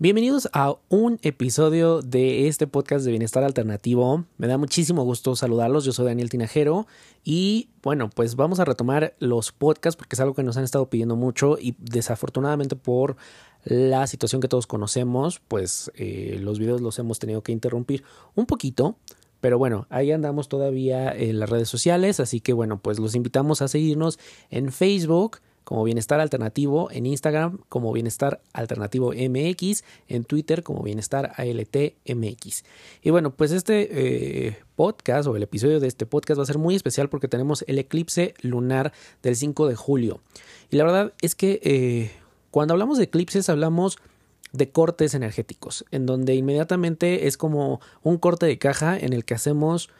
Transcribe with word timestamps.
Bienvenidos 0.00 0.48
a 0.52 0.76
un 0.90 1.18
episodio 1.22 2.02
de 2.02 2.46
este 2.46 2.68
podcast 2.68 3.04
de 3.04 3.10
Bienestar 3.10 3.42
Alternativo. 3.42 4.26
Me 4.36 4.46
da 4.46 4.56
muchísimo 4.56 5.02
gusto 5.02 5.34
saludarlos. 5.34 5.84
Yo 5.84 5.90
soy 5.90 6.06
Daniel 6.06 6.30
Tinajero 6.30 6.86
y 7.24 7.70
bueno, 7.82 8.08
pues 8.08 8.36
vamos 8.36 8.60
a 8.60 8.64
retomar 8.64 9.16
los 9.18 9.50
podcasts 9.50 9.96
porque 9.96 10.14
es 10.14 10.20
algo 10.20 10.34
que 10.34 10.44
nos 10.44 10.56
han 10.56 10.62
estado 10.62 10.88
pidiendo 10.88 11.16
mucho 11.16 11.58
y 11.58 11.74
desafortunadamente 11.80 12.76
por 12.76 13.16
la 13.64 14.06
situación 14.06 14.40
que 14.40 14.46
todos 14.46 14.68
conocemos, 14.68 15.40
pues 15.48 15.90
eh, 15.96 16.38
los 16.40 16.60
videos 16.60 16.80
los 16.80 16.96
hemos 17.00 17.18
tenido 17.18 17.42
que 17.42 17.50
interrumpir 17.50 18.04
un 18.36 18.46
poquito. 18.46 18.94
Pero 19.40 19.58
bueno, 19.58 19.88
ahí 19.90 20.12
andamos 20.12 20.48
todavía 20.48 21.10
en 21.10 21.40
las 21.40 21.50
redes 21.50 21.68
sociales, 21.68 22.20
así 22.20 22.40
que 22.40 22.52
bueno, 22.52 22.80
pues 22.80 23.00
los 23.00 23.16
invitamos 23.16 23.62
a 23.62 23.68
seguirnos 23.68 24.20
en 24.50 24.70
Facebook, 24.70 25.38
como 25.68 25.84
Bienestar 25.84 26.18
Alternativo, 26.18 26.90
en 26.90 27.04
Instagram 27.04 27.58
como 27.68 27.92
Bienestar 27.92 28.40
Alternativo 28.54 29.12
MX, 29.12 29.84
en 30.08 30.24
Twitter 30.24 30.62
como 30.62 30.82
Bienestar 30.82 31.32
ALT 31.36 31.76
MX. 32.06 32.64
Y 33.02 33.10
bueno, 33.10 33.36
pues 33.36 33.52
este 33.52 34.46
eh, 34.46 34.56
podcast 34.76 35.28
o 35.28 35.36
el 35.36 35.42
episodio 35.42 35.78
de 35.78 35.86
este 35.86 36.06
podcast 36.06 36.38
va 36.38 36.44
a 36.44 36.46
ser 36.46 36.56
muy 36.56 36.74
especial 36.74 37.10
porque 37.10 37.28
tenemos 37.28 37.66
el 37.68 37.78
eclipse 37.78 38.32
lunar 38.40 38.94
del 39.22 39.36
5 39.36 39.68
de 39.68 39.74
julio. 39.74 40.22
Y 40.70 40.76
la 40.76 40.84
verdad 40.84 41.12
es 41.20 41.34
que 41.34 41.60
eh, 41.62 42.12
cuando 42.50 42.72
hablamos 42.72 42.96
de 42.96 43.04
eclipses 43.04 43.50
hablamos 43.50 43.98
de 44.54 44.70
cortes 44.70 45.12
energéticos, 45.12 45.84
en 45.90 46.06
donde 46.06 46.34
inmediatamente 46.34 47.26
es 47.26 47.36
como 47.36 47.82
un 48.02 48.16
corte 48.16 48.46
de 48.46 48.56
caja 48.56 48.98
en 48.98 49.12
el 49.12 49.26
que 49.26 49.34
hacemos 49.34 49.90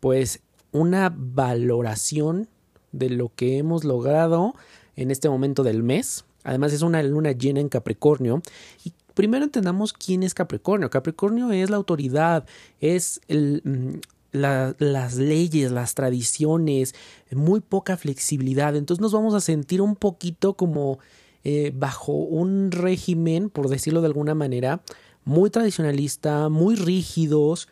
pues 0.00 0.40
una 0.70 1.14
valoración 1.14 2.48
de 2.92 3.10
lo 3.10 3.30
que 3.36 3.58
hemos 3.58 3.84
logrado 3.84 4.54
en 4.96 5.10
este 5.10 5.28
momento 5.28 5.62
del 5.62 5.82
mes. 5.82 6.24
Además 6.44 6.72
es 6.72 6.82
una 6.82 7.02
luna 7.02 7.32
llena 7.32 7.60
en 7.60 7.68
Capricornio. 7.68 8.42
Y 8.84 8.92
primero 9.14 9.44
entendamos 9.44 9.92
quién 9.92 10.22
es 10.22 10.34
Capricornio. 10.34 10.90
Capricornio 10.90 11.50
es 11.52 11.70
la 11.70 11.76
autoridad, 11.76 12.46
es 12.80 13.20
el, 13.28 13.62
mm, 13.64 14.00
las 14.32 15.16
leyes, 15.16 15.70
las 15.70 15.94
tradiciones, 15.94 16.94
muy 17.30 17.60
poca 17.60 17.96
flexibilidad. 17.96 18.74
Entonces 18.76 19.00
nos 19.00 19.12
vamos 19.12 19.34
a 19.34 19.40
sentir 19.40 19.80
un 19.82 19.96
poquito 19.96 20.54
como 20.54 20.98
eh, 21.44 21.72
bajo 21.74 22.12
un 22.12 22.70
régimen, 22.70 23.50
por 23.50 23.68
decirlo 23.68 24.00
de 24.00 24.06
alguna 24.06 24.34
manera, 24.34 24.82
muy 25.24 25.50
tradicionalista, 25.50 26.48
muy 26.48 26.76
rígidos, 26.76 27.68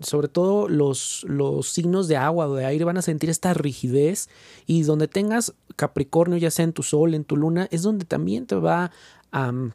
sobre 0.00 0.28
todo 0.28 0.68
los, 0.68 1.24
los 1.28 1.68
signos 1.68 2.08
de 2.08 2.16
agua 2.16 2.48
o 2.48 2.54
de 2.54 2.64
aire 2.64 2.84
van 2.84 2.98
a 2.98 3.02
sentir 3.02 3.30
esta 3.30 3.54
rigidez 3.54 4.28
y 4.66 4.82
donde 4.82 5.08
tengas 5.08 5.54
Capricornio, 5.76 6.38
ya 6.38 6.50
sea 6.50 6.64
en 6.64 6.72
tu 6.72 6.82
sol, 6.82 7.14
en 7.14 7.24
tu 7.24 7.36
luna, 7.36 7.68
es 7.70 7.82
donde 7.82 8.04
también 8.04 8.46
te 8.46 8.56
va 8.56 8.90
a 9.30 9.52
mm, 9.52 9.72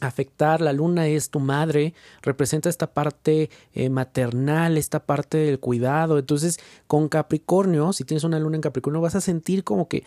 afectar. 0.00 0.60
La 0.60 0.72
luna 0.72 1.06
es 1.06 1.30
tu 1.30 1.40
madre, 1.40 1.94
representa 2.22 2.68
esta 2.68 2.92
parte 2.92 3.50
eh, 3.72 3.88
maternal, 3.88 4.76
esta 4.76 5.06
parte 5.06 5.38
del 5.38 5.60
cuidado. 5.60 6.18
Entonces, 6.18 6.58
con 6.86 7.08
Capricornio, 7.08 7.92
si 7.92 8.04
tienes 8.04 8.24
una 8.24 8.38
luna 8.38 8.56
en 8.56 8.62
Capricornio, 8.62 9.00
vas 9.00 9.14
a 9.14 9.20
sentir 9.20 9.64
como 9.64 9.88
que 9.88 10.04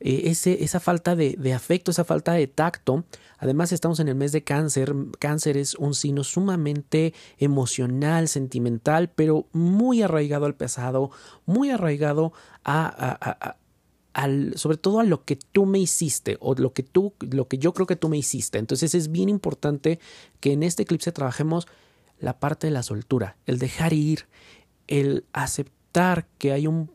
eh, 0.00 0.34
esa 0.44 0.80
falta 0.80 1.14
de, 1.14 1.52
afecto, 1.54 1.90
esa 1.90 2.04
falta 2.04 2.32
de 2.32 2.46
tacto. 2.46 3.04
Además, 3.38 3.72
estamos 3.72 4.00
en 4.00 4.08
el 4.08 4.14
mes 4.14 4.32
de 4.32 4.42
cáncer. 4.42 4.94
Cáncer 5.18 5.56
es 5.58 5.74
un 5.74 5.94
signo 5.94 6.24
sumamente 6.24 7.12
emocional, 7.38 8.28
sentimental, 8.28 9.10
pero 9.10 9.46
muy 9.52 10.02
arraigado 10.02 10.46
al 10.46 10.54
pasado, 10.54 11.10
muy 11.44 11.70
arraigado 11.70 12.32
a, 12.64 13.56
sobre 14.56 14.76
todo 14.76 15.00
a 15.00 15.04
lo 15.04 15.24
que 15.24 15.36
tú 15.36 15.66
me 15.66 15.78
hiciste 15.78 16.36
o 16.40 16.54
lo 16.54 16.72
que 16.72 16.82
tú, 16.82 17.14
lo 17.20 17.46
que 17.46 17.58
yo 17.58 17.74
creo 17.74 17.86
que 17.86 17.96
tú 17.96 18.08
me 18.08 18.18
hiciste. 18.18 18.58
Entonces 18.58 18.94
es 18.94 19.12
bien 19.12 19.28
importante 19.28 20.00
que 20.40 20.52
en 20.52 20.62
este 20.62 20.82
eclipse 20.82 21.12
trabajemos 21.12 21.68
la 22.18 22.38
parte 22.38 22.66
de 22.66 22.72
la 22.72 22.82
soltura, 22.82 23.36
el 23.46 23.58
dejar 23.58 23.92
ir, 23.92 24.26
el 24.86 25.24
aceptar 25.32 26.26
que 26.38 26.52
hay 26.52 26.66
un 26.66 26.90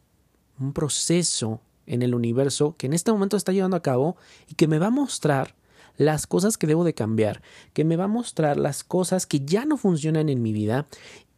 proceso 0.74 1.62
en 1.88 2.02
el 2.02 2.16
universo 2.16 2.76
que 2.78 2.88
en 2.88 2.94
este 2.94 3.12
momento 3.12 3.38
está 3.38 3.52
llevando 3.52 3.78
a 3.78 3.84
cabo 3.84 4.18
y 4.50 4.56
que 4.56 4.68
me 4.68 4.80
va 4.80 4.88
a 4.88 4.92
mostrar 4.92 5.56
las 5.98 6.28
cosas 6.28 6.58
que 6.58 6.68
debo 6.68 6.84
de 6.84 6.94
cambiar, 6.94 7.42
que 7.74 7.86
me 7.86 7.96
va 7.96 8.06
a 8.06 8.10
mostrar 8.10 8.58
las 8.58 8.84
cosas 8.84 9.26
que 9.26 9.42
ya 9.42 9.66
no 9.66 9.78
funcionan 9.78 10.30
en 10.30 10.42
mi 10.42 10.52
vida. 10.52 10.88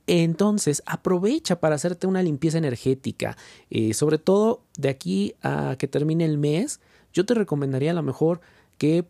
Entonces 0.07 0.81
aprovecha 0.85 1.59
para 1.59 1.75
hacerte 1.75 2.07
una 2.07 2.23
limpieza 2.23 2.57
energética, 2.57 3.37
eh, 3.69 3.93
sobre 3.93 4.17
todo 4.17 4.63
de 4.77 4.89
aquí 4.89 5.35
a 5.43 5.75
que 5.77 5.87
termine 5.87 6.25
el 6.25 6.37
mes. 6.37 6.79
Yo 7.13 7.25
te 7.25 7.33
recomendaría 7.33 7.91
a 7.91 7.95
lo 7.95 8.03
mejor 8.03 8.41
que 8.77 9.03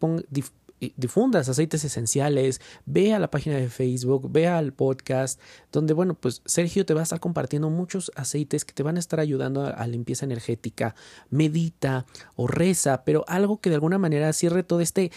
difundas 0.95 1.49
aceites 1.49 1.83
esenciales, 1.83 2.61
ve 2.85 3.13
a 3.13 3.19
la 3.19 3.31
página 3.31 3.55
de 3.57 3.69
Facebook, 3.69 4.31
ve 4.31 4.47
al 4.47 4.73
podcast, 4.73 5.39
donde, 5.71 5.93
bueno, 5.93 6.13
pues 6.13 6.41
Sergio 6.45 6.85
te 6.85 6.93
va 6.93 6.99
a 7.01 7.03
estar 7.03 7.19
compartiendo 7.19 7.69
muchos 7.69 8.11
aceites 8.15 8.65
que 8.65 8.73
te 8.73 8.83
van 8.83 8.97
a 8.97 8.99
estar 8.99 9.19
ayudando 9.19 9.65
a, 9.65 9.87
limpieza 9.87 10.25
energética, 10.25 10.95
medita 11.29 12.05
o 12.35 12.47
reza, 12.47 13.03
pero 13.05 13.23
algo 13.27 13.59
que 13.59 13.69
de 13.69 13.75
alguna 13.75 13.97
manera 13.97 14.31
cierre 14.33 14.63
todo 14.63 14.81
este, 14.81 15.11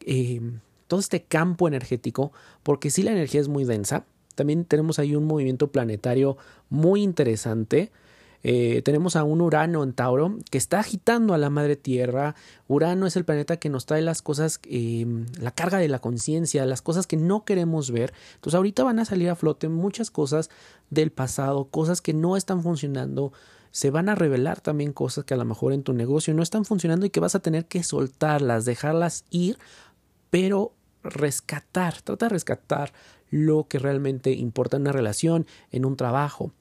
eh, 0.00 0.40
todo 0.86 1.00
este 1.00 1.22
campo 1.22 1.68
energético, 1.68 2.32
porque 2.62 2.90
si 2.90 3.02
la 3.02 3.12
energía 3.12 3.40
es 3.40 3.48
muy 3.48 3.64
densa, 3.64 4.04
también 4.34 4.64
tenemos 4.64 4.98
ahí 4.98 5.16
un 5.16 5.24
movimiento 5.24 5.72
planetario 5.72 6.36
muy 6.68 7.02
interesante, 7.02 7.90
eh, 8.42 8.82
tenemos 8.82 9.16
a 9.16 9.24
un 9.24 9.40
Urano 9.40 9.82
en 9.82 9.92
Tauro 9.92 10.36
que 10.50 10.58
está 10.58 10.80
agitando 10.80 11.34
a 11.34 11.38
la 11.38 11.50
madre 11.50 11.76
Tierra. 11.76 12.34
Urano 12.68 13.06
es 13.06 13.16
el 13.16 13.24
planeta 13.24 13.56
que 13.56 13.68
nos 13.68 13.86
trae 13.86 14.02
las 14.02 14.22
cosas, 14.22 14.60
em, 14.64 15.26
la 15.40 15.50
carga 15.50 15.78
de 15.78 15.88
la 15.88 15.98
conciencia, 15.98 16.66
las 16.66 16.82
cosas 16.82 17.06
que 17.06 17.16
no 17.16 17.44
queremos 17.44 17.90
ver. 17.90 18.12
Entonces 18.34 18.56
ahorita 18.56 18.84
van 18.84 18.98
a 18.98 19.04
salir 19.04 19.30
a 19.30 19.36
flote 19.36 19.68
muchas 19.68 20.10
cosas 20.10 20.50
del 20.90 21.10
pasado, 21.10 21.66
cosas 21.66 22.00
que 22.00 22.14
no 22.14 22.36
están 22.36 22.62
funcionando. 22.62 23.32
Se 23.70 23.90
van 23.90 24.08
a 24.08 24.14
revelar 24.14 24.60
también 24.60 24.92
cosas 24.92 25.24
que 25.24 25.34
a 25.34 25.36
lo 25.36 25.44
mejor 25.44 25.72
en 25.72 25.82
tu 25.82 25.92
negocio 25.92 26.32
no 26.34 26.42
están 26.42 26.64
funcionando 26.64 27.04
y 27.06 27.10
que 27.10 27.20
vas 27.20 27.34
a 27.34 27.40
tener 27.40 27.66
que 27.66 27.82
soltarlas, 27.82 28.64
dejarlas 28.64 29.24
ir, 29.30 29.58
pero 30.30 30.72
rescatar, 31.02 32.00
trata 32.02 32.26
de 32.26 32.30
rescatar 32.30 32.92
lo 33.30 33.66
que 33.68 33.78
realmente 33.78 34.32
importa 34.32 34.76
en 34.76 34.82
una 34.82 34.92
relación, 34.92 35.46
en 35.70 35.84
un 35.84 35.96
trabajo. 35.96 36.52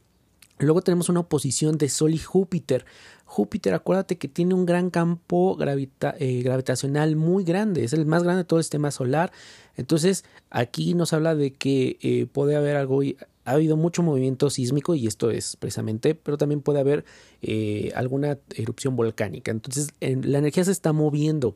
Luego 0.57 0.81
tenemos 0.81 1.09
una 1.09 1.21
oposición 1.21 1.77
de 1.77 1.89
Sol 1.89 2.13
y 2.13 2.17
Júpiter. 2.17 2.85
Júpiter, 3.25 3.73
acuérdate 3.73 4.17
que 4.17 4.27
tiene 4.27 4.53
un 4.53 4.65
gran 4.65 4.89
campo 4.89 5.57
eh, 5.59 6.41
gravitacional 6.43 7.15
muy 7.15 7.43
grande, 7.43 7.83
es 7.83 7.93
el 7.93 8.05
más 8.05 8.23
grande 8.23 8.43
de 8.43 8.45
todo 8.45 8.59
el 8.59 8.63
sistema 8.63 8.91
solar. 8.91 9.31
Entonces, 9.75 10.23
aquí 10.49 10.93
nos 10.93 11.11
habla 11.11 11.35
de 11.35 11.51
que 11.51 11.97
eh, 12.01 12.27
puede 12.31 12.55
haber 12.55 12.77
algo, 12.77 13.01
ha 13.01 13.51
habido 13.51 13.75
mucho 13.75 14.03
movimiento 14.03 14.49
sísmico 14.49 14.95
y 14.95 15.07
esto 15.07 15.31
es 15.31 15.57
precisamente, 15.57 16.15
pero 16.15 16.37
también 16.37 16.61
puede 16.61 16.79
haber 16.79 17.03
eh, 17.41 17.91
alguna 17.95 18.37
erupción 18.55 18.95
volcánica. 18.95 19.51
Entonces, 19.51 19.89
la 19.99 20.37
energía 20.37 20.63
se 20.63 20.71
está 20.71 20.93
moviendo. 20.93 21.55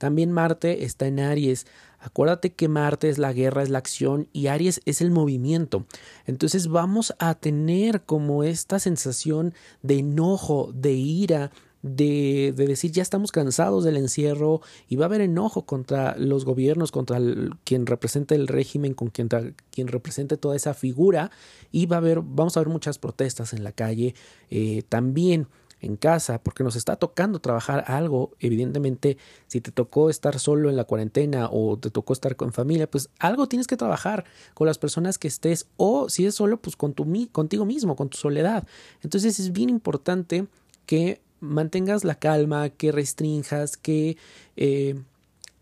También 0.00 0.32
Marte 0.32 0.86
está 0.86 1.06
en 1.08 1.20
Aries. 1.20 1.66
Acuérdate 1.98 2.54
que 2.54 2.68
Marte 2.68 3.10
es 3.10 3.18
la 3.18 3.34
guerra, 3.34 3.62
es 3.62 3.68
la 3.68 3.76
acción 3.76 4.28
y 4.32 4.46
Aries 4.46 4.80
es 4.86 5.02
el 5.02 5.10
movimiento. 5.10 5.84
Entonces 6.24 6.68
vamos 6.68 7.14
a 7.18 7.34
tener 7.34 8.00
como 8.04 8.42
esta 8.42 8.78
sensación 8.78 9.52
de 9.82 9.98
enojo, 9.98 10.72
de 10.74 10.92
ira, 10.92 11.50
de, 11.82 12.54
de, 12.56 12.66
decir 12.66 12.92
ya 12.92 13.02
estamos 13.02 13.30
cansados 13.30 13.84
del 13.84 13.98
encierro 13.98 14.62
y 14.88 14.96
va 14.96 15.04
a 15.04 15.08
haber 15.08 15.20
enojo 15.20 15.66
contra 15.66 16.16
los 16.16 16.46
gobiernos, 16.46 16.92
contra 16.92 17.20
quien 17.64 17.84
representa 17.84 18.34
el 18.34 18.48
régimen, 18.48 18.94
con 18.94 19.08
quien, 19.08 19.28
quien 19.70 19.88
represente 19.88 20.38
toda 20.38 20.56
esa 20.56 20.72
figura 20.72 21.30
y 21.72 21.84
va 21.84 21.96
a 21.96 21.98
haber, 21.98 22.22
vamos 22.22 22.56
a 22.56 22.60
ver 22.60 22.70
muchas 22.70 22.98
protestas 22.98 23.52
en 23.52 23.64
la 23.64 23.72
calle. 23.72 24.14
Eh, 24.48 24.82
también 24.88 25.46
en 25.80 25.96
casa, 25.96 26.42
porque 26.42 26.64
nos 26.64 26.76
está 26.76 26.96
tocando 26.96 27.40
trabajar 27.40 27.84
algo, 27.86 28.32
evidentemente, 28.38 29.16
si 29.46 29.60
te 29.60 29.72
tocó 29.72 30.10
estar 30.10 30.38
solo 30.38 30.70
en 30.70 30.76
la 30.76 30.84
cuarentena 30.84 31.48
o 31.50 31.78
te 31.78 31.90
tocó 31.90 32.12
estar 32.12 32.36
con 32.36 32.52
familia, 32.52 32.90
pues 32.90 33.08
algo 33.18 33.48
tienes 33.48 33.66
que 33.66 33.76
trabajar 33.76 34.24
con 34.54 34.66
las 34.66 34.78
personas 34.78 35.18
que 35.18 35.28
estés 35.28 35.66
o 35.76 36.08
si 36.08 36.26
es 36.26 36.34
solo, 36.34 36.60
pues 36.60 36.76
con 36.76 36.92
tu, 36.92 37.06
contigo 37.32 37.64
mismo, 37.64 37.96
con 37.96 38.08
tu 38.08 38.18
soledad. 38.18 38.66
Entonces 39.02 39.40
es 39.40 39.52
bien 39.52 39.70
importante 39.70 40.46
que 40.86 41.20
mantengas 41.40 42.04
la 42.04 42.14
calma, 42.14 42.68
que 42.68 42.92
restringas, 42.92 43.76
que 43.76 44.16
eh, 44.56 45.00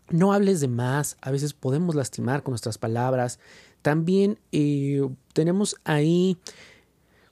no 0.09 0.33
hables 0.33 0.59
de 0.59 0.67
más, 0.67 1.17
a 1.21 1.31
veces 1.31 1.53
podemos 1.53 1.95
lastimar 1.95 2.43
con 2.43 2.51
nuestras 2.51 2.77
palabras. 2.77 3.39
También 3.81 4.39
eh, 4.51 5.07
tenemos 5.33 5.77
ahí, 5.85 6.37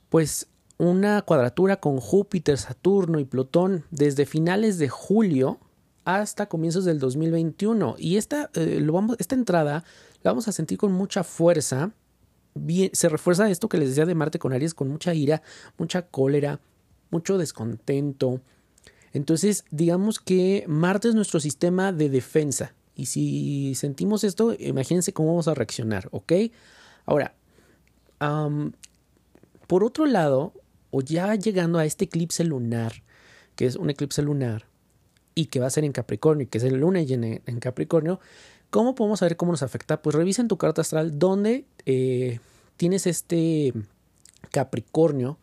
pues, 0.09 0.47
una 0.77 1.21
cuadratura 1.23 1.79
con 1.79 1.99
Júpiter, 1.99 2.57
Saturno 2.57 3.19
y 3.19 3.25
Plutón 3.25 3.83
desde 3.89 4.25
finales 4.25 4.77
de 4.77 4.89
julio 4.89 5.59
hasta 6.05 6.47
comienzos 6.47 6.85
del 6.85 6.99
2021. 6.99 7.95
Y 7.97 8.17
esta, 8.17 8.49
eh, 8.53 8.85
esta 9.19 9.35
entrada 9.35 9.83
la 10.23 10.31
vamos 10.31 10.47
a 10.47 10.51
sentir 10.51 10.77
con 10.77 10.91
mucha 10.91 11.23
fuerza. 11.23 11.91
Bien, 12.53 12.89
se 12.93 13.09
refuerza 13.09 13.49
esto 13.49 13.69
que 13.69 13.77
les 13.77 13.89
decía 13.89 14.05
de 14.05 14.15
Marte 14.15 14.39
con 14.39 14.53
Aries, 14.53 14.73
con 14.73 14.87
mucha 14.87 15.13
ira, 15.13 15.41
mucha 15.77 16.03
cólera, 16.03 16.59
mucho 17.09 17.37
descontento. 17.37 18.41
Entonces, 19.13 19.65
digamos 19.71 20.19
que 20.19 20.63
Marte 20.67 21.09
es 21.09 21.15
nuestro 21.15 21.39
sistema 21.39 21.91
de 21.91 22.09
defensa 22.09 22.73
Y 22.95 23.07
si 23.07 23.73
sentimos 23.75 24.23
esto, 24.23 24.55
imagínense 24.59 25.13
cómo 25.13 25.29
vamos 25.29 25.47
a 25.47 25.53
reaccionar, 25.53 26.07
¿ok? 26.11 26.33
Ahora, 27.05 27.33
por 29.67 29.83
otro 29.83 30.05
lado, 30.05 30.53
o 30.91 31.01
ya 31.01 31.35
llegando 31.35 31.79
a 31.79 31.85
este 31.85 32.05
eclipse 32.05 32.43
lunar, 32.43 33.03
que 33.55 33.65
es 33.65 33.75
un 33.75 33.89
eclipse 33.89 34.21
lunar 34.21 34.65
y 35.35 35.45
que 35.45 35.59
va 35.59 35.67
a 35.67 35.71
ser 35.71 35.83
en 35.83 35.91
Capricornio, 35.91 36.49
que 36.49 36.57
es 36.57 36.63
el 36.63 36.77
lunes 36.77 37.09
en, 37.11 37.23
en 37.23 37.59
Capricornio, 37.59 38.19
¿cómo 38.69 38.95
podemos 38.95 39.19
saber 39.19 39.37
cómo 39.37 39.51
nos 39.51 39.63
afecta? 39.63 40.01
Pues 40.01 40.15
revisa 40.15 40.41
en 40.41 40.47
tu 40.47 40.57
carta 40.57 40.81
astral 40.81 41.19
dónde 41.19 41.65
eh, 41.85 42.39
tienes 42.77 43.07
este 43.07 43.73
Capricornio 44.51 45.37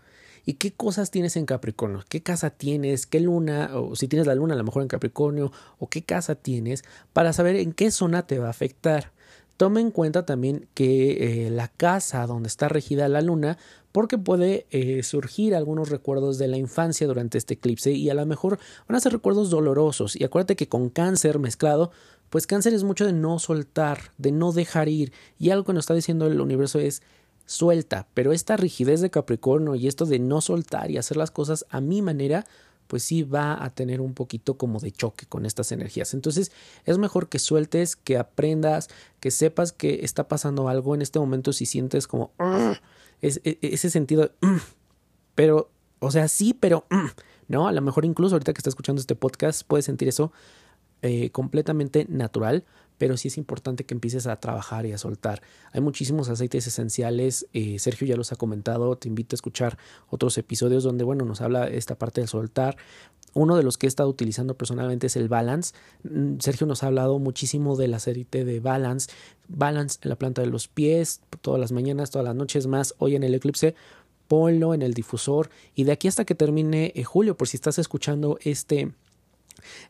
y 0.46 0.55
qué 0.55 0.73
cosas 0.73 1.11
tienes 1.11 1.37
en 1.37 1.46
Capricornio, 1.46 2.05
qué 2.08 2.23
casa 2.23 2.50
tienes, 2.50 3.06
qué 3.06 3.20
luna, 3.20 3.70
o 3.75 3.96
si 3.96 4.08
tienes 4.08 4.26
la 4.26 4.35
luna 4.35 4.55
a 4.55 4.56
lo 4.58 4.64
mejor 4.64 4.82
en 4.82 4.88
Capricornio, 4.88 5.52
o 5.79 5.88
qué 5.88 6.02
casa 6.02 6.35
tienes, 6.35 6.85
para 7.12 7.32
saber 7.32 7.56
en 7.56 7.73
qué 7.73 7.91
zona 7.91 8.26
te 8.26 8.38
va 8.38 8.49
a 8.49 8.50
afectar. 8.50 9.13
Toma 9.56 9.81
en 9.81 9.91
cuenta 9.91 10.27
también 10.27 10.67
que 10.75 11.47
eh, 11.47 11.51
la 11.51 11.69
casa 11.69 12.27
donde 12.27 12.49
está 12.49 12.69
regida 12.69 13.09
la 13.09 13.21
luna, 13.21 13.56
porque 13.93 14.19
puede 14.19 14.67
eh, 14.71 15.05
surgir 15.05 15.55
algunos 15.55 15.89
recuerdos 15.89 16.39
de 16.39 16.49
la 16.49 16.56
infancia 16.56 17.06
durante 17.06 17.39
este 17.39 17.55
eclipse 17.55 17.93
y 17.93 18.11
a 18.11 18.15
lo 18.15 18.27
mejor 18.27 18.59
van 18.89 18.97
a 18.97 19.01
ser 19.01 19.12
recuerdos 19.12 19.51
dolorosos. 19.51 20.17
Y 20.17 20.25
acuérdate 20.25 20.56
que 20.56 20.69
con 20.69 20.91
cáncer 20.91 21.39
mezclado, 21.39 21.93
pues 22.31 22.49
cáncer 22.49 22.75
es 22.75 22.83
mucho 22.83 23.06
de 23.06 23.12
no 23.12 23.39
soltar, 23.39 24.11
de 24.19 24.33
no 24.33 24.51
dejar 24.51 24.89
ir. 24.89 25.12
Y 25.39 25.51
algo 25.51 25.65
que 25.65 25.73
nos 25.73 25.85
está 25.85 25.95
diciendo 25.95 26.27
el 26.27 26.41
universo 26.41 26.81
es 26.81 27.03
suelta, 27.47 28.09
pero 28.15 28.33
esta 28.33 28.56
rigidez 28.56 29.01
de 29.01 29.11
Capricornio 29.11 29.77
y 29.77 29.87
esto 29.87 30.06
de 30.06 30.19
no 30.19 30.41
soltar 30.41 30.91
y 30.91 30.99
hacer 30.99 31.17
las 31.17 31.31
cosas 31.31 31.65
a 31.71 31.81
mi 31.81 32.03
manera, 32.03 32.47
pues 32.94 33.02
sí 33.02 33.25
va 33.25 33.61
a 33.61 33.70
tener 33.70 34.00
un 34.00 34.14
poquito 34.14 34.56
como 34.56 34.79
de 34.79 34.93
choque 34.93 35.26
con 35.26 35.46
estas 35.46 35.73
energías. 35.73 36.14
Entonces 36.14 36.52
es 36.85 36.96
mejor 36.96 37.29
que 37.29 37.41
sueltes, 37.41 37.96
que 37.96 38.17
aprendas, 38.17 38.88
que 39.19 39.32
sepas 39.32 39.73
que 39.73 40.05
está 40.05 40.29
pasando 40.29 40.69
algo 40.69 40.94
en 40.94 41.02
este 41.02 41.19
momento 41.19 41.52
si 41.52 41.67
sientes 41.67 42.06
como 42.06 42.31
es, 43.20 43.41
e, 43.43 43.58
e, 43.61 43.75
ese 43.75 43.91
sentido, 43.91 44.31
pero, 45.35 45.73
o 45.99 46.12
sea, 46.12 46.29
sí, 46.29 46.55
pero, 46.55 46.87
¿no? 47.49 47.67
A 47.67 47.73
lo 47.73 47.82
mejor 47.82 48.05
incluso 48.05 48.37
ahorita 48.37 48.52
que 48.52 48.58
está 48.58 48.70
escuchando 48.70 49.00
este 49.00 49.17
podcast 49.17 49.67
puedes 49.67 49.87
sentir 49.87 50.06
eso 50.06 50.31
eh, 51.06 51.29
completamente 51.29 52.06
natural, 52.09 52.65
pero 52.97 53.19
sí 53.19 53.29
es 53.29 53.37
importante 53.37 53.85
que 53.85 53.93
empieces 53.93 54.27
a 54.27 54.41
trabajar 54.41 54.87
y 54.87 54.93
a 54.93 54.97
soltar. 54.97 55.43
Hay 55.73 55.83
muchísimos 55.83 56.31
aceites 56.31 56.67
esenciales, 56.67 57.47
eh, 57.53 57.79
Sergio 57.79 58.06
ya 58.06 58.17
los 58.17 58.33
ha 58.33 58.37
comentado, 58.37 58.97
te 58.97 59.09
invito 59.09 59.35
a 59.35 59.37
escuchar 59.37 59.77
otros 60.09 60.39
episodios 60.39 60.83
donde, 60.83 61.05
bueno, 61.05 61.27
nos 61.27 61.43
habla 61.43 61.69
esta 61.69 61.95
parte 61.97 62.23
del 62.23 62.29
soltar. 62.29 62.79
Uno 63.35 63.55
de 63.55 63.65
los 63.65 63.77
que 63.77 63.87
he 63.87 63.89
estado 63.89 64.09
utilizando 64.09 64.56
personalmente 64.56 65.09
es 65.09 65.17
el 65.17 65.29
Balance. 65.29 65.75
Mm, 66.05 66.39
Sergio 66.39 66.67
nos 66.67 66.83
ha 66.83 66.87
hablado 66.87 67.19
muchísimo 67.19 67.77
del 67.77 67.93
aceite 67.93 68.47
de 68.47 68.61
Balance. 68.61 69.11
Balance 69.47 69.99
en 70.01 70.09
la 70.09 70.17
planta 70.17 70.41
de 70.41 70.49
los 70.49 70.69
pies, 70.69 71.21
todas 71.43 71.61
las 71.61 71.71
mañanas, 71.71 72.11
todas 72.11 72.25
las 72.25 72.35
noches 72.35 72.67
más. 72.67 72.95
Hoy 72.97 73.15
en 73.15 73.25
el 73.25 73.35
eclipse, 73.35 73.75
ponlo 74.27 74.73
en 74.73 74.81
el 74.81 74.95
difusor. 74.95 75.51
Y 75.75 75.85
de 75.85 75.93
aquí 75.93 76.09
hasta 76.09 76.25
que 76.25 76.35
termine 76.35 76.93
eh, 76.95 77.05
julio, 77.05 77.37
por 77.37 77.47
si 77.47 77.59
estás 77.59 77.79
escuchando 77.79 78.39
este 78.41 78.95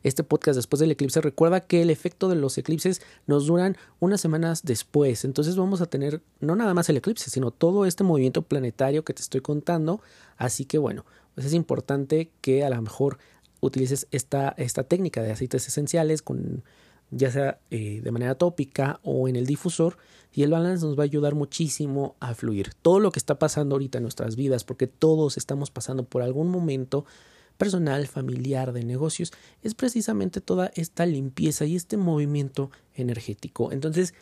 este 0.03 0.23
podcast 0.23 0.55
después 0.55 0.79
del 0.79 0.91
eclipse, 0.91 1.21
recuerda 1.21 1.61
que 1.61 1.81
el 1.81 1.89
efecto 1.89 2.29
de 2.29 2.35
los 2.35 2.57
eclipses 2.57 3.01
nos 3.27 3.47
duran 3.47 3.77
unas 3.99 4.21
semanas 4.21 4.63
después. 4.63 5.25
Entonces 5.25 5.55
vamos 5.55 5.81
a 5.81 5.85
tener 5.85 6.21
no 6.39 6.55
nada 6.55 6.73
más 6.73 6.89
el 6.89 6.97
eclipse, 6.97 7.29
sino 7.29 7.51
todo 7.51 7.85
este 7.85 8.03
movimiento 8.03 8.41
planetario 8.41 9.03
que 9.03 9.13
te 9.13 9.21
estoy 9.21 9.41
contando. 9.41 10.01
Así 10.37 10.65
que 10.65 10.77
bueno, 10.77 11.05
pues 11.33 11.47
es 11.47 11.53
importante 11.53 12.31
que 12.41 12.63
a 12.63 12.69
lo 12.69 12.81
mejor 12.81 13.17
utilices 13.61 14.07
esta, 14.11 14.49
esta 14.57 14.83
técnica 14.83 15.21
de 15.21 15.31
aceites 15.31 15.67
esenciales 15.67 16.21
con 16.21 16.63
ya 17.11 17.31
sea 17.31 17.59
eh, 17.69 18.01
de 18.03 18.11
manera 18.11 18.35
tópica 18.35 18.99
o 19.03 19.27
en 19.27 19.35
el 19.35 19.45
difusor 19.45 19.97
y 20.33 20.43
el 20.43 20.51
balance 20.51 20.85
nos 20.85 20.97
va 20.97 21.03
a 21.03 21.05
ayudar 21.05 21.35
muchísimo 21.35 22.15
a 22.19 22.33
fluir 22.33 22.73
todo 22.81 22.99
lo 22.99 23.11
que 23.11 23.19
está 23.19 23.39
pasando 23.39 23.75
ahorita 23.75 23.99
en 23.99 24.03
nuestras 24.03 24.35
vidas 24.35 24.63
porque 24.63 24.87
todos 24.87 25.37
estamos 25.37 25.71
pasando 25.71 26.03
por 26.03 26.21
algún 26.21 26.49
momento 26.49 27.05
personal, 27.57 28.07
familiar, 28.07 28.73
de 28.73 28.83
negocios, 28.83 29.31
es 29.61 29.75
precisamente 29.75 30.41
toda 30.41 30.71
esta 30.75 31.05
limpieza 31.05 31.65
y 31.65 31.75
este 31.75 31.97
movimiento 31.97 32.71
energético. 32.95 33.71
Entonces, 33.71 34.13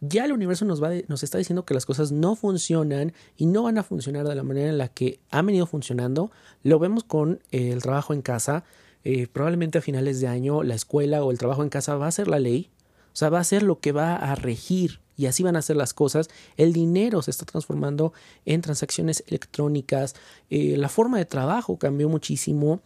ya 0.00 0.24
el 0.24 0.32
universo 0.32 0.64
nos, 0.64 0.82
va 0.82 0.90
nos 1.08 1.22
está 1.22 1.38
diciendo 1.38 1.64
que 1.64 1.74
las 1.74 1.86
cosas 1.86 2.12
no 2.12 2.36
funcionan 2.36 3.12
y 3.36 3.46
no 3.46 3.64
van 3.64 3.78
a 3.78 3.82
funcionar 3.82 4.26
de 4.26 4.34
la 4.34 4.42
manera 4.42 4.68
en 4.68 4.78
la 4.78 4.88
que 4.88 5.18
han 5.30 5.46
venido 5.46 5.66
funcionando. 5.66 6.30
Lo 6.62 6.78
vemos 6.78 7.04
con 7.04 7.40
el 7.50 7.82
trabajo 7.82 8.14
en 8.14 8.22
casa. 8.22 8.64
Eh, 9.04 9.26
probablemente 9.26 9.78
a 9.78 9.82
finales 9.82 10.20
de 10.20 10.28
año 10.28 10.62
la 10.62 10.74
escuela 10.74 11.24
o 11.24 11.30
el 11.30 11.38
trabajo 11.38 11.62
en 11.62 11.68
casa 11.68 11.96
va 11.96 12.06
a 12.06 12.12
ser 12.12 12.28
la 12.28 12.38
ley. 12.38 12.70
O 13.12 13.16
sea, 13.18 13.30
va 13.30 13.40
a 13.40 13.44
ser 13.44 13.62
lo 13.64 13.80
que 13.80 13.92
va 13.92 14.14
a 14.14 14.34
regir 14.36 15.00
y 15.18 15.26
así 15.26 15.42
van 15.42 15.56
a 15.56 15.62
ser 15.62 15.76
las 15.76 15.92
cosas. 15.92 16.30
El 16.56 16.72
dinero 16.72 17.20
se 17.22 17.32
está 17.32 17.44
transformando 17.44 18.12
en 18.46 18.62
transacciones 18.62 19.24
electrónicas. 19.26 20.14
Eh, 20.48 20.76
la 20.78 20.88
forma 20.88 21.18
de 21.18 21.24
trabajo 21.26 21.76
cambió 21.76 22.08
muchísimo. 22.08 22.80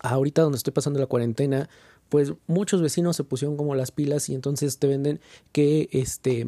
Ahorita 0.00 0.42
donde 0.42 0.56
estoy 0.56 0.72
pasando 0.72 0.98
la 0.98 1.06
cuarentena, 1.06 1.70
pues 2.08 2.32
muchos 2.48 2.82
vecinos 2.82 3.14
se 3.16 3.22
pusieron 3.22 3.56
como 3.56 3.76
las 3.76 3.92
pilas 3.92 4.28
y 4.28 4.34
entonces 4.34 4.78
te 4.78 4.88
venden 4.88 5.20
que 5.52 5.88
este 5.92 6.44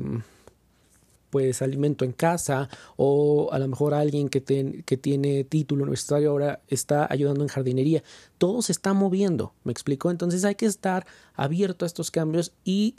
pues 1.30 1.62
alimento 1.62 2.04
en 2.04 2.12
casa 2.12 2.68
o 2.96 3.50
a 3.52 3.58
lo 3.60 3.68
mejor 3.68 3.94
alguien 3.94 4.28
que, 4.28 4.42
que 4.84 4.96
tiene 4.96 5.44
título 5.44 5.82
universitario 5.82 6.30
ahora 6.30 6.62
está 6.66 7.06
ayudando 7.08 7.42
en 7.42 7.48
jardinería. 7.48 8.02
Todo 8.38 8.60
se 8.60 8.72
está 8.72 8.92
moviendo, 8.92 9.52
me 9.62 9.70
explicó. 9.70 10.10
Entonces 10.10 10.44
hay 10.44 10.56
que 10.56 10.66
estar 10.66 11.06
abierto 11.34 11.84
a 11.84 11.86
estos 11.86 12.10
cambios 12.10 12.52
y 12.64 12.96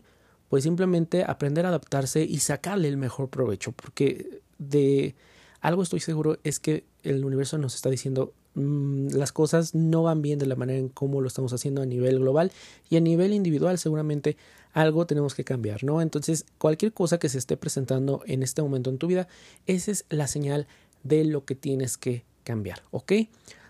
pues 0.50 0.64
simplemente 0.64 1.24
aprender 1.24 1.66
a 1.66 1.70
adaptarse 1.70 2.24
y 2.24 2.40
sacarle 2.40 2.88
el 2.88 2.98
mejor 2.98 3.30
provecho, 3.30 3.72
porque 3.72 4.42
de 4.58 5.16
algo 5.62 5.84
estoy 5.84 6.00
seguro 6.00 6.38
es 6.44 6.60
que 6.60 6.86
el 7.04 7.26
universo 7.26 7.58
nos 7.58 7.76
está 7.76 7.90
diciendo 7.90 8.34
mm, 8.56 9.10
las 9.10 9.32
cosas 9.32 9.76
no 9.76 10.04
van 10.04 10.22
bien 10.22 10.40
de 10.40 10.46
la 10.46 10.56
manera 10.56 10.80
en 10.80 10.90
cómo 10.90 11.22
lo 11.22 11.28
estamos 11.28 11.54
haciendo 11.54 11.82
a 11.82 11.86
nivel 11.86 12.20
global 12.20 12.52
y 12.90 12.98
a 12.98 13.02
nivel 13.02 13.34
individual 13.34 13.78
seguramente 13.78 14.38
algo 14.74 15.08
tenemos 15.08 15.34
que 15.34 15.44
cambiar, 15.44 15.84
¿no? 15.84 16.02
Entonces, 16.02 16.46
cualquier 16.60 16.94
cosa 16.94 17.18
que 17.18 17.30
se 17.30 17.40
esté 17.40 17.58
presentando 17.58 18.22
en 18.28 18.44
este 18.44 18.62
momento 18.62 18.92
en 18.92 19.00
tu 19.00 19.08
vida, 19.08 19.28
esa 19.66 19.92
es 19.92 20.06
la 20.10 20.28
señal 20.28 20.68
de 21.04 21.26
lo 21.26 21.46
que 21.46 21.56
tienes 21.56 21.98
que 21.98 22.26
cambiar, 22.44 22.84
¿ok? 22.92 23.14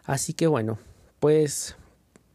Así 0.03 0.33
que 0.33 0.47
bueno, 0.47 0.79
pues 1.19 1.75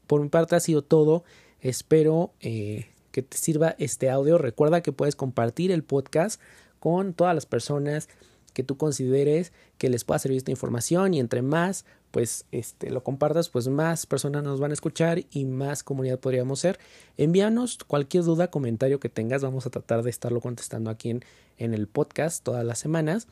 por 0.06 0.20
mi 0.20 0.28
parte 0.28 0.56
ha 0.56 0.60
sido 0.60 0.82
todo. 0.82 1.24
Espero 1.60 2.32
eh, 2.40 2.91
que 3.12 3.22
te 3.22 3.36
sirva 3.36 3.76
este 3.78 4.10
audio. 4.10 4.38
Recuerda 4.38 4.82
que 4.82 4.92
puedes 4.92 5.14
compartir 5.14 5.70
el 5.70 5.84
podcast 5.84 6.40
con 6.80 7.14
todas 7.14 7.34
las 7.34 7.46
personas 7.46 8.08
que 8.52 8.62
tú 8.62 8.76
consideres 8.76 9.52
que 9.78 9.88
les 9.88 10.04
pueda 10.04 10.18
servir 10.18 10.38
esta 10.38 10.50
información 10.50 11.14
y 11.14 11.20
entre 11.20 11.42
más 11.42 11.84
pues 12.10 12.44
este 12.52 12.90
lo 12.90 13.02
compartas 13.02 13.48
pues 13.48 13.68
más 13.68 14.04
personas 14.04 14.42
nos 14.42 14.60
van 14.60 14.70
a 14.70 14.74
escuchar 14.74 15.24
y 15.30 15.44
más 15.44 15.82
comunidad 15.82 16.18
podríamos 16.18 16.60
ser. 16.60 16.78
Envíanos 17.16 17.78
cualquier 17.86 18.24
duda 18.24 18.50
comentario 18.50 19.00
que 19.00 19.08
tengas. 19.08 19.42
Vamos 19.42 19.66
a 19.66 19.70
tratar 19.70 20.02
de 20.02 20.10
estarlo 20.10 20.40
contestando 20.40 20.90
aquí 20.90 21.10
en, 21.10 21.24
en 21.56 21.72
el 21.72 21.86
podcast 21.86 22.42
todas 22.42 22.64
las 22.64 22.78
semanas 22.78 23.28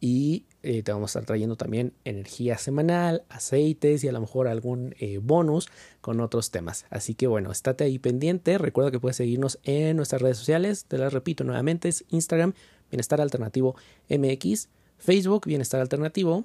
y 0.00 0.46
eh, 0.62 0.82
te 0.82 0.92
vamos 0.92 1.10
a 1.10 1.18
estar 1.18 1.26
trayendo 1.26 1.56
también 1.56 1.92
energía 2.04 2.56
semanal, 2.56 3.22
aceites 3.28 4.02
y 4.02 4.08
a 4.08 4.12
lo 4.12 4.20
mejor 4.20 4.48
algún 4.48 4.94
eh, 4.98 5.18
bonus 5.22 5.68
con 6.00 6.20
otros 6.20 6.50
temas. 6.50 6.86
Así 6.88 7.14
que 7.14 7.26
bueno, 7.26 7.52
estate 7.52 7.84
ahí 7.84 7.98
pendiente. 7.98 8.56
Recuerda 8.56 8.90
que 8.90 8.98
puedes 8.98 9.16
seguirnos 9.16 9.58
en 9.64 9.96
nuestras 9.96 10.22
redes 10.22 10.38
sociales. 10.38 10.84
Te 10.86 10.96
las 10.96 11.12
repito 11.12 11.44
nuevamente, 11.44 11.88
es 11.88 12.04
Instagram, 12.08 12.54
Bienestar 12.90 13.20
Alternativo 13.20 13.76
MX, 14.08 14.68
Facebook, 14.98 15.46
Bienestar 15.46 15.82
Alternativo, 15.82 16.44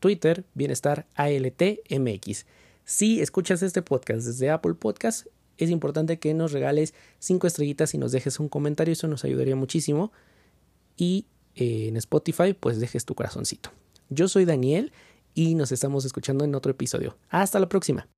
Twitter, 0.00 0.44
Bienestar 0.54 1.06
ALT 1.14 1.62
MX. 1.90 2.46
Si 2.84 3.20
escuchas 3.20 3.62
este 3.62 3.82
podcast 3.82 4.26
desde 4.26 4.50
Apple 4.50 4.74
Podcast, 4.74 5.26
es 5.58 5.70
importante 5.70 6.18
que 6.18 6.34
nos 6.34 6.52
regales 6.52 6.94
cinco 7.18 7.46
estrellitas 7.46 7.94
y 7.94 7.98
nos 7.98 8.12
dejes 8.12 8.40
un 8.40 8.48
comentario, 8.48 8.92
eso 8.92 9.08
nos 9.08 9.24
ayudaría 9.24 9.56
muchísimo. 9.56 10.10
Y 10.96 11.26
en 11.54 11.96
Spotify, 11.96 12.54
pues 12.54 12.80
dejes 12.80 13.04
tu 13.04 13.14
corazoncito. 13.14 13.70
Yo 14.08 14.28
soy 14.28 14.44
Daniel 14.44 14.92
y 15.34 15.54
nos 15.54 15.72
estamos 15.72 16.04
escuchando 16.04 16.44
en 16.44 16.54
otro 16.54 16.72
episodio. 16.72 17.16
Hasta 17.30 17.60
la 17.60 17.68
próxima. 17.68 18.08